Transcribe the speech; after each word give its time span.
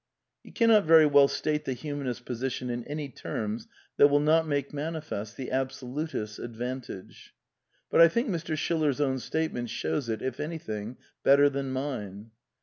You 0.41 0.51
cannot 0.51 0.85
very 0.85 1.05
well 1.05 1.27
state 1.27 1.65
the 1.65 1.75
humanisms 1.75 2.25
position 2.25 2.71
in 2.71 2.83
any 2.85 3.07
terms 3.07 3.67
that 3.97 4.07
will 4.07 4.19
not 4.19 4.47
make 4.47 4.73
manifest 4.73 5.37
the 5.37 5.51
absolutist's 5.51 6.39
advan 6.39 6.83
tage; 6.83 7.35
but 7.91 8.01
I 8.01 8.07
think 8.07 8.27
Mr. 8.27 8.57
Schiller's 8.57 8.97
ovni 8.99 9.19
statement 9.21 9.69
shows 9.69 10.09
it, 10.09 10.23
if 10.23 10.39
anything, 10.39 10.97
better 11.23 11.51
than 11.51 11.69
mine. 11.71 12.31